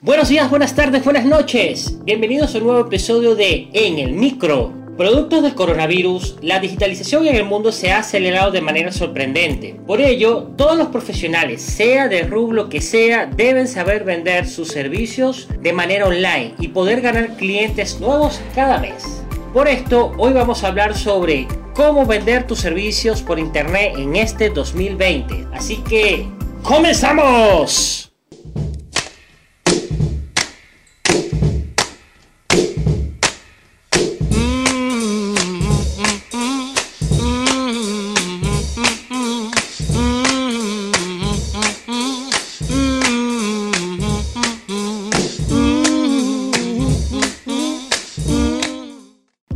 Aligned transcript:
Buenos 0.00 0.28
días, 0.28 0.48
buenas 0.48 0.76
tardes, 0.76 1.02
buenas 1.02 1.24
noches. 1.24 1.98
Bienvenidos 2.04 2.54
a 2.54 2.58
un 2.58 2.64
nuevo 2.68 2.86
episodio 2.86 3.34
de 3.34 3.68
En 3.72 3.98
el 3.98 4.12
Micro. 4.12 4.72
Productos 4.96 5.42
del 5.42 5.56
coronavirus, 5.56 6.36
la 6.40 6.60
digitalización 6.60 7.26
en 7.26 7.34
el 7.34 7.44
mundo 7.44 7.72
se 7.72 7.90
ha 7.90 7.98
acelerado 7.98 8.52
de 8.52 8.60
manera 8.60 8.92
sorprendente. 8.92 9.74
Por 9.88 10.00
ello, 10.00 10.52
todos 10.56 10.78
los 10.78 10.86
profesionales, 10.88 11.62
sea 11.62 12.06
de 12.06 12.22
rublo 12.22 12.68
que 12.68 12.80
sea, 12.80 13.26
deben 13.26 13.66
saber 13.66 14.04
vender 14.04 14.46
sus 14.46 14.68
servicios 14.68 15.48
de 15.60 15.72
manera 15.72 16.06
online 16.06 16.54
y 16.60 16.68
poder 16.68 17.00
ganar 17.00 17.36
clientes 17.36 17.98
nuevos 17.98 18.40
cada 18.54 18.78
mes. 18.78 19.24
Por 19.52 19.66
esto, 19.66 20.12
hoy 20.16 20.32
vamos 20.32 20.62
a 20.62 20.68
hablar 20.68 20.96
sobre 20.96 21.48
cómo 21.74 22.06
vender 22.06 22.46
tus 22.46 22.60
servicios 22.60 23.20
por 23.20 23.40
internet 23.40 23.94
en 23.98 24.14
este 24.14 24.48
2020. 24.48 25.48
Así 25.52 25.78
que, 25.78 26.28
¡comenzamos! 26.62 28.07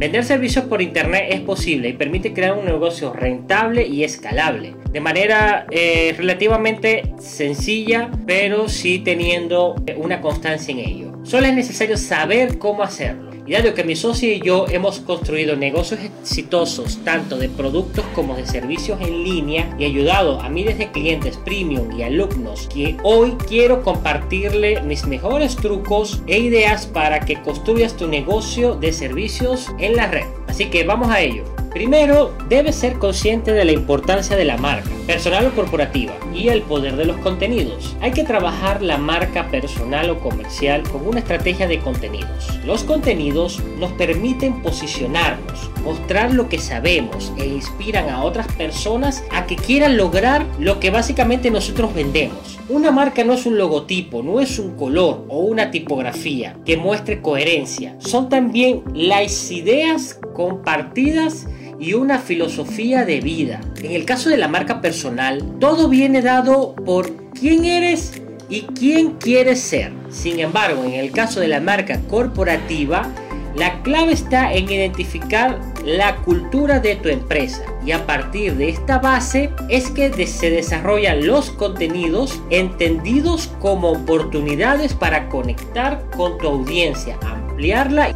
Vender 0.02 0.24
servicios 0.24 0.64
por 0.64 0.82
Internet 0.82 1.26
es 1.28 1.42
posible 1.42 1.90
y 1.90 1.92
permite 1.92 2.32
crear 2.32 2.58
un 2.58 2.64
negocio 2.64 3.12
rentable 3.12 3.86
y 3.86 4.02
escalable, 4.02 4.74
de 4.90 5.00
manera 5.00 5.64
eh, 5.70 6.12
relativamente 6.18 7.14
sencilla, 7.20 8.10
pero 8.26 8.68
sí 8.68 8.98
teniendo 8.98 9.76
una 9.96 10.20
constancia 10.20 10.72
en 10.72 10.80
ello. 10.80 11.12
Solo 11.22 11.46
es 11.46 11.54
necesario 11.54 11.96
saber 11.96 12.58
cómo 12.58 12.82
hacerlo. 12.82 13.31
Y 13.44 13.52
dado 13.52 13.74
que 13.74 13.82
mi 13.82 13.96
socio 13.96 14.32
y 14.32 14.40
yo 14.40 14.66
hemos 14.68 15.00
construido 15.00 15.56
negocios 15.56 16.00
exitosos 16.00 16.98
tanto 17.04 17.38
de 17.38 17.48
productos 17.48 18.04
como 18.14 18.36
de 18.36 18.46
servicios 18.46 19.00
en 19.00 19.24
línea 19.24 19.74
y 19.78 19.84
ayudado 19.84 20.40
a 20.40 20.48
miles 20.48 20.78
de 20.78 20.92
clientes 20.92 21.36
premium 21.38 21.90
y 21.98 22.04
alumnos 22.04 22.68
que 22.72 22.96
hoy 23.02 23.36
quiero 23.48 23.82
compartirle 23.82 24.80
mis 24.82 25.06
mejores 25.06 25.56
trucos 25.56 26.22
e 26.28 26.38
ideas 26.38 26.86
para 26.86 27.20
que 27.20 27.42
construyas 27.42 27.96
tu 27.96 28.06
negocio 28.06 28.76
de 28.76 28.92
servicios 28.92 29.68
en 29.78 29.96
la 29.96 30.06
red. 30.06 30.26
Así 30.46 30.66
que 30.66 30.84
vamos 30.84 31.08
a 31.10 31.20
ello. 31.20 31.44
Primero, 31.72 32.34
debes 32.50 32.74
ser 32.76 32.98
consciente 32.98 33.54
de 33.54 33.64
la 33.64 33.72
importancia 33.72 34.36
de 34.36 34.44
la 34.44 34.58
marca, 34.58 34.90
personal 35.06 35.46
o 35.46 35.54
corporativa, 35.54 36.12
y 36.34 36.48
el 36.48 36.60
poder 36.60 36.96
de 36.96 37.06
los 37.06 37.16
contenidos. 37.16 37.96
Hay 38.02 38.12
que 38.12 38.24
trabajar 38.24 38.82
la 38.82 38.98
marca 38.98 39.48
personal 39.50 40.10
o 40.10 40.20
comercial 40.20 40.82
con 40.82 41.08
una 41.08 41.20
estrategia 41.20 41.66
de 41.66 41.78
contenidos. 41.78 42.60
Los 42.66 42.84
contenidos 42.84 43.62
nos 43.78 43.90
permiten 43.92 44.60
posicionarnos, 44.60 45.70
mostrar 45.82 46.34
lo 46.34 46.50
que 46.50 46.58
sabemos 46.58 47.32
e 47.38 47.46
inspiran 47.46 48.10
a 48.10 48.22
otras 48.22 48.48
personas 48.48 49.24
a 49.30 49.46
que 49.46 49.56
quieran 49.56 49.96
lograr 49.96 50.44
lo 50.58 50.78
que 50.78 50.90
básicamente 50.90 51.50
nosotros 51.50 51.94
vendemos. 51.94 52.58
Una 52.68 52.90
marca 52.90 53.24
no 53.24 53.32
es 53.32 53.46
un 53.46 53.56
logotipo, 53.56 54.22
no 54.22 54.40
es 54.40 54.58
un 54.58 54.76
color 54.76 55.24
o 55.28 55.38
una 55.38 55.70
tipografía 55.70 56.54
que 56.66 56.76
muestre 56.76 57.22
coherencia. 57.22 57.96
Son 57.98 58.28
también 58.28 58.82
las 58.94 59.50
ideas 59.50 60.20
compartidas 60.34 61.46
y 61.82 61.94
una 61.94 62.20
filosofía 62.20 63.04
de 63.04 63.20
vida. 63.20 63.60
En 63.82 63.90
el 63.90 64.04
caso 64.04 64.30
de 64.30 64.36
la 64.36 64.46
marca 64.46 64.80
personal, 64.80 65.42
todo 65.58 65.88
viene 65.88 66.22
dado 66.22 66.76
por 66.76 67.12
quién 67.32 67.64
eres 67.64 68.22
y 68.48 68.60
quién 68.62 69.14
quieres 69.18 69.60
ser. 69.60 69.92
Sin 70.08 70.38
embargo, 70.38 70.84
en 70.84 70.92
el 70.92 71.10
caso 71.10 71.40
de 71.40 71.48
la 71.48 71.60
marca 71.60 72.00
corporativa, 72.08 73.10
la 73.56 73.82
clave 73.82 74.12
está 74.12 74.52
en 74.52 74.70
identificar 74.70 75.60
la 75.84 76.16
cultura 76.18 76.78
de 76.78 76.94
tu 76.94 77.08
empresa 77.08 77.64
y 77.84 77.90
a 77.90 78.06
partir 78.06 78.54
de 78.54 78.68
esta 78.68 78.98
base 78.98 79.50
es 79.68 79.90
que 79.90 80.26
se 80.26 80.50
desarrollan 80.50 81.26
los 81.26 81.50
contenidos 81.50 82.40
entendidos 82.50 83.48
como 83.60 83.90
oportunidades 83.90 84.94
para 84.94 85.28
conectar 85.28 86.04
con 86.16 86.38
tu 86.38 86.46
audiencia, 86.46 87.18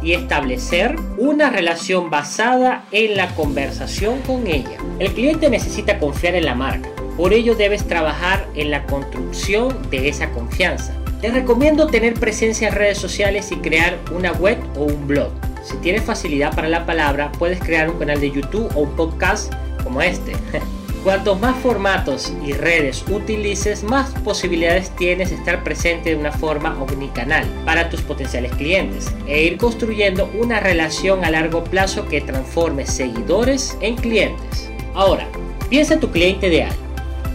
y 0.03 0.11
establecer 0.11 0.97
una 1.17 1.49
relación 1.49 2.09
basada 2.09 2.83
en 2.91 3.15
la 3.15 3.33
conversación 3.33 4.19
con 4.21 4.45
ella. 4.45 4.77
El 4.99 5.13
cliente 5.13 5.49
necesita 5.49 5.99
confiar 5.99 6.35
en 6.35 6.45
la 6.45 6.53
marca, 6.53 6.89
por 7.15 7.31
ello 7.33 7.55
debes 7.55 7.87
trabajar 7.87 8.45
en 8.55 8.71
la 8.71 8.85
construcción 8.85 9.89
de 9.89 10.09
esa 10.09 10.31
confianza. 10.31 10.93
Te 11.21 11.31
recomiendo 11.31 11.87
tener 11.87 12.15
presencia 12.15 12.67
en 12.67 12.75
redes 12.75 12.97
sociales 12.97 13.49
y 13.53 13.55
crear 13.55 13.97
una 14.13 14.33
web 14.33 14.57
o 14.75 14.83
un 14.83 15.07
blog. 15.07 15.31
Si 15.63 15.77
tienes 15.77 16.03
facilidad 16.03 16.53
para 16.53 16.67
la 16.67 16.85
palabra, 16.85 17.31
puedes 17.39 17.59
crear 17.59 17.89
un 17.89 17.97
canal 17.97 18.19
de 18.19 18.31
YouTube 18.31 18.69
o 18.75 18.81
un 18.81 18.95
podcast 18.97 19.53
como 19.81 20.01
este. 20.01 20.33
Cuantos 21.07 21.39
más 21.39 21.57
formatos 21.59 22.33
y 22.45 22.51
redes 22.51 23.05
utilices, 23.09 23.81
más 23.81 24.09
posibilidades 24.25 24.93
tienes 24.97 25.29
de 25.29 25.37
estar 25.37 25.63
presente 25.63 26.09
de 26.09 26.17
una 26.17 26.33
forma 26.33 26.77
omnicanal 26.83 27.45
para 27.63 27.89
tus 27.89 28.01
potenciales 28.01 28.51
clientes 28.55 29.15
e 29.25 29.41
ir 29.41 29.55
construyendo 29.55 30.29
una 30.37 30.59
relación 30.59 31.23
a 31.23 31.31
largo 31.31 31.63
plazo 31.63 32.05
que 32.09 32.19
transforme 32.19 32.85
seguidores 32.85 33.77
en 33.79 33.95
clientes. 33.95 34.69
Ahora, 34.93 35.29
piensa 35.69 35.93
en 35.93 36.01
tu 36.01 36.11
cliente 36.11 36.47
ideal. 36.47 36.75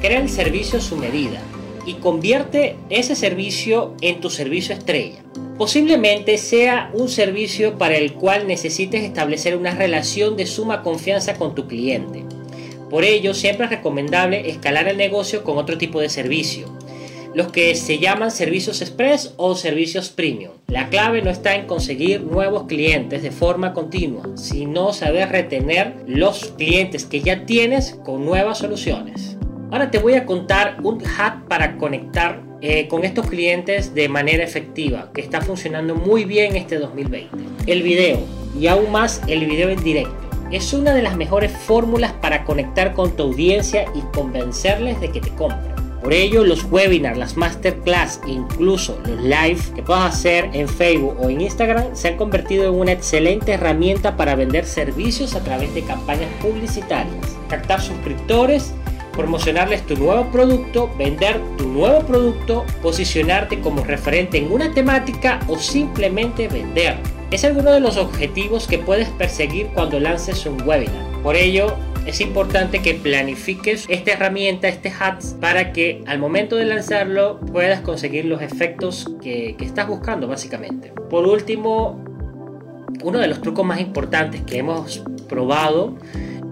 Crea 0.03 0.21
el 0.21 0.29
servicio 0.29 0.79
a 0.79 0.83
su 0.83 0.99
medida 0.99 1.41
y 1.87 1.95
convierte 1.95 2.77
ese 2.91 3.17
servicio 3.17 3.95
en 4.03 4.21
tu 4.21 4.29
servicio 4.29 4.75
estrella. 4.75 5.23
Posiblemente 5.57 6.37
sea 6.37 6.91
un 6.93 7.09
servicio 7.09 7.79
para 7.79 7.97
el 7.97 8.13
cual 8.13 8.47
necesites 8.47 9.03
establecer 9.03 9.57
una 9.57 9.71
relación 9.71 10.37
de 10.37 10.45
suma 10.45 10.83
confianza 10.83 11.37
con 11.37 11.55
tu 11.55 11.67
cliente. 11.67 12.27
Por 12.93 13.07
ello, 13.07 13.33
siempre 13.33 13.65
es 13.65 13.71
recomendable 13.71 14.51
escalar 14.51 14.87
el 14.87 14.99
negocio 14.99 15.45
con 15.45 15.57
otro 15.57 15.79
tipo 15.79 15.99
de 15.99 16.11
servicio, 16.11 16.67
los 17.35 17.51
que 17.51 17.75
se 17.75 17.99
llaman 17.99 18.31
servicios 18.31 18.83
express 18.83 19.33
o 19.39 19.55
servicios 19.55 20.11
premium. 20.11 20.53
La 20.67 20.91
clave 20.91 21.23
no 21.23 21.31
está 21.31 21.55
en 21.55 21.67
conseguir 21.67 22.21
nuevos 22.21 22.65
clientes 22.65 23.23
de 23.23 23.31
forma 23.31 23.73
continua, 23.73 24.25
sino 24.37 24.93
saber 24.93 25.31
retener 25.31 26.05
los 26.07 26.53
clientes 26.59 27.07
que 27.07 27.23
ya 27.23 27.47
tienes 27.47 27.99
con 28.05 28.27
nuevas 28.27 28.59
soluciones. 28.59 29.39
Ahora 29.71 29.91
te 29.91 29.99
voy 29.99 30.13
a 30.13 30.27
contar 30.27 30.77
un 30.83 31.01
hack 31.01 31.49
para 31.49 31.79
conectar 31.79 32.43
eh, 32.61 32.89
con 32.89 33.07
estos 33.07 33.27
clientes 33.27 33.95
de 33.95 34.11
manera 34.11 34.45
efectiva, 34.45 35.11
que 35.15 35.23
está 35.23 35.41
funcionando 35.41 35.95
muy 35.95 36.27
bien 36.27 36.57
este 36.57 36.79
2020. 36.79 37.39
El 37.67 37.83
video 37.83 38.19
y 38.61 38.67
aún 38.67 38.93
más 38.93 39.23
el 39.29 39.47
video 39.47 39.71
en 39.71 39.83
directo 39.83 40.32
es 40.53 40.73
una 40.73 40.95
de 40.95 41.03
las 41.03 41.17
mejores 41.17 41.51
fórmulas 41.51 42.13
para 42.13 42.45
conectar 42.45 42.93
con 42.93 43.17
tu 43.17 43.25
audiencia 43.25 43.87
y 43.95 44.01
convencerles 44.15 45.01
de 45.01 45.11
que 45.11 45.21
te 45.21 45.31
compren. 45.31 45.73
Por 46.03 46.13
ello, 46.13 46.45
los 46.45 46.65
webinars, 46.65 47.17
las 47.17 47.37
masterclass 47.37 48.21
e 48.27 48.33
incluso 48.33 48.99
los 49.07 49.23
live 49.23 49.61
que 49.75 49.83
puedas 49.83 50.15
hacer 50.15 50.51
en 50.53 50.69
Facebook 50.69 51.17
o 51.21 51.31
en 51.31 51.41
Instagram 51.41 51.95
se 51.95 52.09
han 52.09 52.17
convertido 52.17 52.65
en 52.65 52.75
una 52.75 52.93
excelente 52.93 53.53
herramienta 53.53 54.17
para 54.17 54.35
vender 54.35 54.67
servicios 54.67 55.37
a 55.37 55.45
través 55.45 55.73
de 55.75 55.83
campañas 55.83 56.29
publicitarias, 56.43 57.37
captar 57.49 57.81
suscriptores, 57.81 58.75
promocionarles 59.13 59.87
tu 59.87 59.97
nuevo 59.97 60.29
producto, 60.33 60.91
vender 60.99 61.41
tu 61.57 61.69
nuevo 61.69 62.01
producto, 62.01 62.65
posicionarte 62.83 63.61
como 63.61 63.85
referente 63.85 64.39
en 64.39 64.51
una 64.51 64.73
temática 64.73 65.39
o 65.47 65.57
simplemente 65.57 66.49
vender 66.49 66.97
es 67.33 67.45
alguno 67.45 67.73
de 67.73 67.81
los 67.81 67.97
objetivos 67.97 68.67
que 68.67 68.79
puedes 68.79 69.09
perseguir 69.09 69.69
cuando 69.69 69.99
lances 69.99 70.45
un 70.45 70.61
webinar. 70.63 71.23
Por 71.23 71.35
ello, 71.35 71.75
es 72.05 72.21
importante 72.21 72.83
que 72.83 72.95
planifiques 72.95 73.87
esta 73.89 74.13
herramienta, 74.13 74.69
este 74.69 74.91
hacks, 74.91 75.37
para 75.41 75.73
que 75.73 76.03
al 76.07 76.19
momento 76.19 76.57
de 76.57 76.67
lanzarlo 76.67 77.41
puedas 77.41 77.81
conseguir 77.81 78.27
los 78.27 78.43
efectos 78.43 79.11
que, 79.23 79.57
que 79.57 79.65
estás 79.65 79.89
buscando 79.89 80.29
básicamente. 80.29 80.93
Por 81.09 81.27
último, 81.27 82.05
uno 83.03 83.19
de 83.19 83.29
los 83.29 83.41
trucos 83.41 83.65
más 83.65 83.81
importantes 83.81 84.43
que 84.43 84.59
hemos 84.59 85.03
probado 85.29 85.97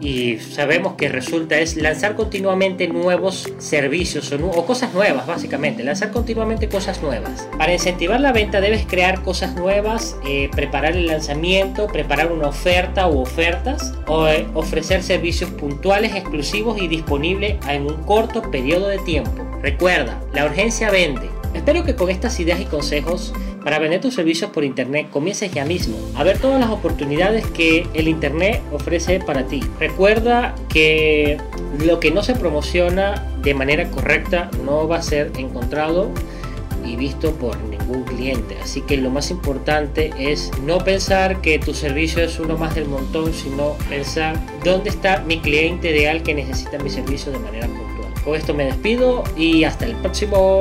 y 0.00 0.38
sabemos 0.38 0.94
que 0.94 1.08
resulta 1.08 1.58
es 1.58 1.76
lanzar 1.76 2.16
continuamente 2.16 2.88
nuevos 2.88 3.52
servicios 3.58 4.32
o, 4.32 4.66
cosas 4.66 4.94
nuevas 4.94 5.26
básicamente, 5.26 5.84
lanzar 5.84 6.10
continuamente 6.10 6.68
cosas 6.68 7.02
nuevas. 7.02 7.48
Para 7.58 7.72
incentivar 7.72 8.20
la 8.20 8.32
venta 8.32 8.60
debes 8.60 8.86
crear 8.86 9.22
cosas 9.22 9.54
nuevas, 9.54 10.16
eh, 10.26 10.50
preparar 10.54 10.96
el 10.96 11.06
lanzamiento, 11.06 11.86
preparar 11.86 12.32
una 12.32 12.48
oferta 12.48 13.08
u 13.08 13.20
ofertas 13.20 13.94
o 14.06 14.26
eh, 14.26 14.46
ofrecer 14.54 15.02
servicios 15.02 15.50
puntuales, 15.50 16.14
exclusivos 16.14 16.80
y 16.80 16.88
disponibles 16.88 17.56
en 17.68 17.86
un 17.86 18.02
corto 18.04 18.42
periodo 18.50 18.88
de 18.88 18.98
tiempo. 18.98 19.30
Recuerda, 19.62 20.20
la 20.32 20.46
urgencia 20.46 20.90
vende. 20.90 21.39
Espero 21.54 21.84
que 21.84 21.94
con 21.94 22.10
estas 22.10 22.38
ideas 22.40 22.60
y 22.60 22.64
consejos 22.64 23.32
para 23.62 23.78
vender 23.78 24.00
tus 24.00 24.14
servicios 24.14 24.50
por 24.50 24.64
Internet, 24.64 25.08
comiences 25.10 25.52
ya 25.52 25.64
mismo 25.64 25.98
a 26.14 26.24
ver 26.24 26.38
todas 26.38 26.60
las 26.60 26.70
oportunidades 26.70 27.46
que 27.46 27.86
el 27.94 28.08
Internet 28.08 28.62
ofrece 28.72 29.20
para 29.20 29.46
ti. 29.46 29.62
Recuerda 29.78 30.54
que 30.68 31.38
lo 31.84 32.00
que 32.00 32.10
no 32.10 32.22
se 32.22 32.34
promociona 32.34 33.26
de 33.42 33.54
manera 33.54 33.90
correcta 33.90 34.50
no 34.64 34.88
va 34.88 34.96
a 34.96 35.02
ser 35.02 35.32
encontrado 35.36 36.10
y 36.84 36.96
visto 36.96 37.32
por 37.32 37.58
ningún 37.64 38.04
cliente. 38.04 38.56
Así 38.62 38.80
que 38.80 38.96
lo 38.96 39.10
más 39.10 39.30
importante 39.30 40.12
es 40.18 40.50
no 40.64 40.78
pensar 40.78 41.40
que 41.42 41.58
tu 41.58 41.74
servicio 41.74 42.22
es 42.22 42.38
uno 42.40 42.56
más 42.56 42.74
del 42.74 42.88
montón, 42.88 43.34
sino 43.34 43.74
pensar 43.88 44.40
dónde 44.64 44.90
está 44.90 45.20
mi 45.20 45.40
cliente 45.40 45.90
ideal 45.90 46.22
que 46.22 46.34
necesita 46.34 46.78
mi 46.78 46.88
servicio 46.88 47.30
de 47.30 47.38
manera 47.38 47.66
puntual. 47.66 48.12
Con 48.24 48.34
esto 48.34 48.54
me 48.54 48.64
despido 48.64 49.24
y 49.36 49.64
hasta 49.64 49.84
el 49.84 49.96
próximo 49.96 50.60